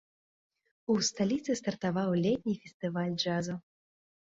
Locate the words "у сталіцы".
0.93-1.51